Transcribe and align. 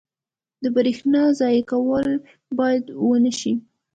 •د 0.63 0.65
برېښنا 0.75 1.21
ضایع 1.39 1.63
کول 1.71 2.07
باید 2.59 2.83
ونه 3.09 3.31
شي. 3.39 3.53